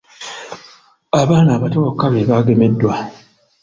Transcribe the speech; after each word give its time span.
Abaana 1.21 1.49
abato 1.53 1.77
bokka 1.83 2.07
be 2.13 2.27
baagemeddwa. 2.29 2.93